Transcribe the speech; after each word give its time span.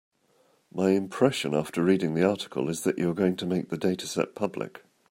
My 0.73 0.93
impression 0.93 1.53
after 1.53 1.83
reading 1.83 2.15
the 2.15 2.27
article 2.27 2.69
is 2.69 2.81
that 2.85 2.97
you 2.97 3.11
are 3.11 3.13
going 3.13 3.35
to 3.35 3.45
make 3.45 3.69
the 3.69 3.77
dataset 3.77 4.33
public. 4.33 4.83